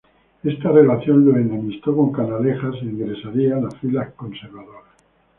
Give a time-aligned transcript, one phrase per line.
[0.43, 4.85] Esta relación lo enemistó con Canalejas e ingresaría en las filas conservadoras.